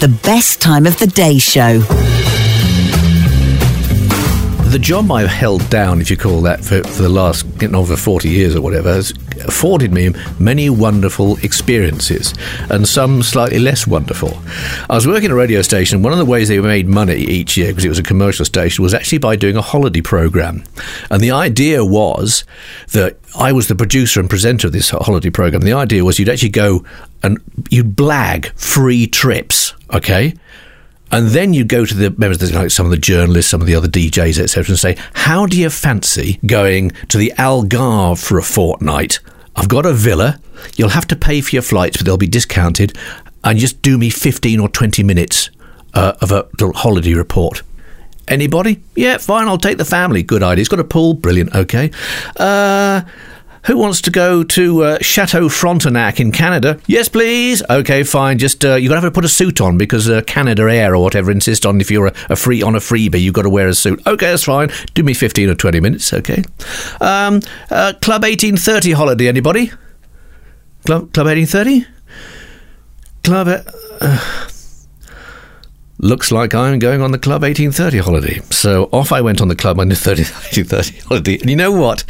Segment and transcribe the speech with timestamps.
[0.00, 1.80] The best time of the day show.
[4.70, 7.98] The job I've held down, if you call that, for, for the last getting over
[7.98, 9.10] 40 years or whatever, has
[9.44, 12.32] afforded me many wonderful experiences
[12.70, 14.38] and some slightly less wonderful.
[14.88, 16.02] I was working at a radio station.
[16.02, 18.82] One of the ways they made money each year, because it was a commercial station,
[18.82, 20.64] was actually by doing a holiday program.
[21.10, 22.44] And the idea was
[22.92, 25.60] that I was the producer and presenter of this holiday program.
[25.60, 26.86] The idea was you'd actually go
[27.22, 27.38] and
[27.68, 30.34] you'd blag free trips, okay?
[31.12, 33.74] And then you go to the members, like some of the journalists, some of the
[33.74, 38.42] other DJs, etc., and say, "How do you fancy going to the Algarve for a
[38.42, 39.18] fortnight?
[39.56, 40.38] I've got a villa.
[40.76, 42.96] You'll have to pay for your flights, but they'll be discounted.
[43.42, 45.50] And just do me fifteen or twenty minutes
[45.94, 47.62] uh, of a holiday report."
[48.28, 48.80] Anybody?
[48.94, 49.48] Yeah, fine.
[49.48, 50.22] I'll take the family.
[50.22, 50.60] Good idea.
[50.60, 51.14] It's got a pool.
[51.14, 51.52] Brilliant.
[51.52, 51.90] Okay.
[52.36, 53.00] Uh,
[53.66, 56.80] who wants to go to uh, Chateau Frontenac in Canada?
[56.86, 57.62] Yes, please.
[57.68, 58.38] Okay, fine.
[58.38, 61.02] Just uh, you're gonna have to put a suit on because uh, Canada Air or
[61.02, 63.68] whatever insist on if you're a, a free on a freebie, you've got to wear
[63.68, 64.00] a suit.
[64.06, 64.70] Okay, that's fine.
[64.94, 66.12] Do me fifteen or twenty minutes.
[66.12, 66.42] Okay.
[67.00, 69.28] Um, uh, Club eighteen thirty holiday.
[69.28, 69.72] Anybody?
[70.86, 71.86] Club Club eighteen thirty.
[73.22, 73.64] Club.
[74.00, 74.48] Uh,
[76.02, 78.40] looks like I'm going on the Club 1830 holiday.
[78.50, 81.38] So off I went on the Club 1830 holiday.
[81.38, 82.04] And you know what?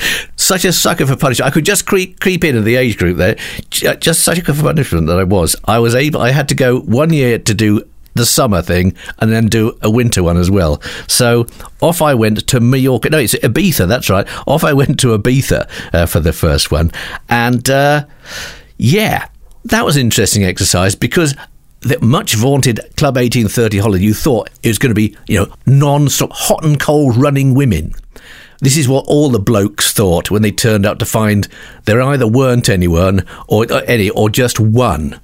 [0.51, 1.47] Such a sucker for punishment.
[1.47, 3.37] I could just creep, creep into the age group there.
[3.71, 5.55] Just such a for punishment that I was.
[5.65, 7.85] I was able, I had to go one year to do
[8.15, 10.83] the summer thing and then do a winter one as well.
[11.07, 11.47] So
[11.81, 13.11] off I went to Mallorca.
[13.11, 14.27] No, it's Ibiza, that's right.
[14.49, 16.91] Off I went to Ibiza uh, for the first one.
[17.29, 18.07] And uh,
[18.77, 19.29] yeah,
[19.67, 21.37] that was an interesting exercise because
[21.83, 25.53] that much vaunted Club 1830 holiday, you thought it was going to be, you know,
[25.67, 27.95] non-stop, hot and cold running women.
[28.61, 31.49] This is what all the blokes thought when they turned up to find
[31.87, 35.19] there either weren't anyone or uh, any or just one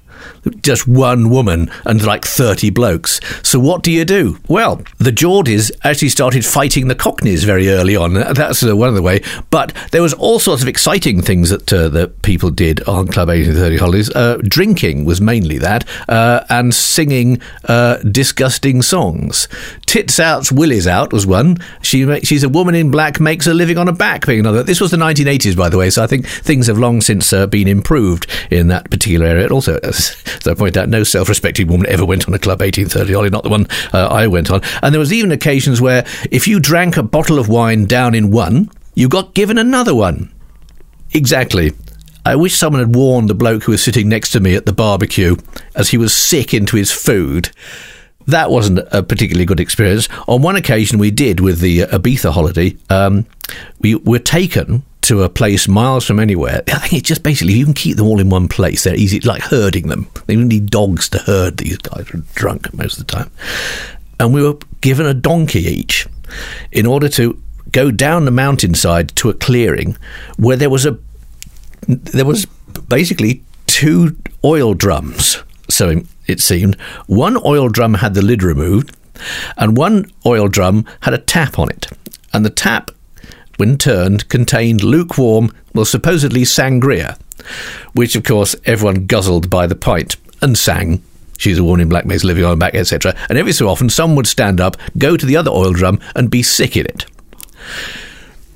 [0.51, 3.19] just one woman and like 30 blokes.
[3.43, 4.39] So what do you do?
[4.47, 8.13] Well, the Geordies actually started fighting the Cockneys very early on.
[8.13, 9.21] That's uh, one of the way.
[9.49, 13.29] But there was all sorts of exciting things that uh, that people did on Club
[13.29, 14.09] 1830 holidays.
[14.09, 19.47] Uh, drinking was mainly that, uh, and singing uh, disgusting songs.
[19.85, 21.57] Tits Out's Willy's Out was one.
[21.81, 24.63] She she's a woman in black makes a living on a back being another.
[24.63, 25.89] This was the 1980s, by the way.
[25.89, 29.47] So I think things have long since uh, been improved in that particular area.
[29.47, 29.79] Also,
[30.39, 33.29] as I point out, no self respecting woman ever went on a Club 1830 Ollie,
[33.29, 34.61] not the one uh, I went on.
[34.81, 38.31] And there was even occasions where if you drank a bottle of wine down in
[38.31, 40.33] one, you got given another one.
[41.13, 41.73] Exactly.
[42.25, 44.73] I wish someone had warned the bloke who was sitting next to me at the
[44.73, 45.37] barbecue
[45.75, 47.49] as he was sick into his food.
[48.25, 50.09] That wasn't a particularly good experience.
[50.27, 52.75] On one occasion, we did with the Ibiza holiday.
[52.89, 53.25] Um,
[53.79, 56.61] we were taken to a place miles from anywhere.
[56.67, 58.83] I think it's just basically you can keep them all in one place.
[58.83, 60.07] They're easy, like herding them.
[60.25, 62.13] They need dogs to herd these guys.
[62.13, 63.31] Are drunk most of the time,
[64.19, 66.07] and we were given a donkey each
[66.73, 67.41] in order to
[67.71, 69.97] go down the mountainside to a clearing
[70.35, 70.97] where there was a
[71.87, 72.45] there was
[72.89, 75.41] basically two oil drums.
[75.69, 76.75] So it seemed
[77.05, 78.93] one oil drum had the lid removed,
[79.55, 81.87] and one oil drum had a tap on it,
[82.33, 82.91] and the tap
[83.57, 87.19] when turned, contained lukewarm, well, supposedly sangria,
[87.93, 91.03] which, of course, everyone guzzled by the pint and sang.
[91.37, 93.15] She's a woman in black living on back, etc.
[93.29, 96.31] And every so often, some would stand up, go to the other oil drum, and
[96.31, 97.05] be sick in it.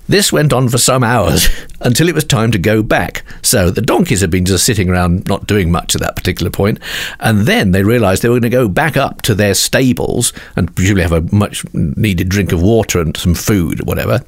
[0.07, 1.47] This went on for some hours
[1.81, 3.23] until it was time to go back.
[3.41, 6.79] So the donkeys had been just sitting around not doing much at that particular point,
[7.19, 10.75] and then they realised they were going to go back up to their stables and
[10.75, 14.21] presumably have a much needed drink of water and some food or whatever.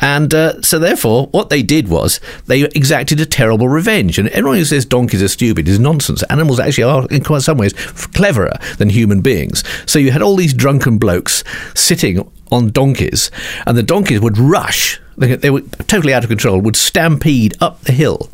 [0.00, 4.18] And uh, so therefore, what they did was they exacted a terrible revenge.
[4.18, 6.22] And everyone who says donkeys are stupid is nonsense.
[6.24, 9.64] Animals actually are, in quite some ways, cleverer than human beings.
[9.86, 13.30] So you had all these drunken blokes sitting on donkeys,
[13.66, 17.80] and the donkeys would rush they, they were totally out of control, would stampede up
[17.82, 18.30] the hill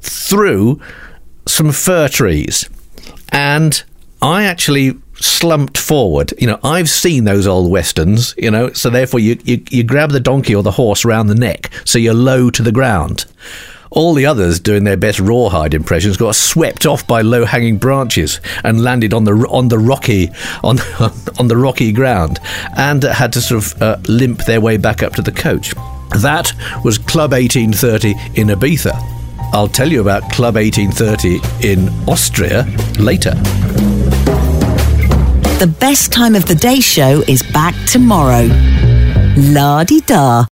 [0.00, 0.80] through
[1.46, 2.68] some fir trees.
[3.30, 3.82] And
[4.20, 6.32] I actually slumped forward.
[6.38, 10.10] You know, I've seen those old westerns, you know, so therefore you, you, you grab
[10.10, 13.26] the donkey or the horse around the neck so you're low to the ground.
[13.90, 18.84] All the others doing their best rawhide impressions got swept off by low-hanging branches and
[18.84, 20.30] landed on the on the rocky
[20.62, 20.78] on
[21.38, 22.38] on the rocky ground
[22.76, 25.74] and had to sort of uh, limp their way back up to the coach.
[26.22, 26.52] That
[26.84, 28.10] was Club 1830
[28.40, 28.92] in Ibiza.
[29.52, 32.62] I'll tell you about Club 1830 in Austria
[32.98, 33.34] later.
[35.58, 38.48] The best time of the day show is back tomorrow.
[39.36, 40.50] La di da.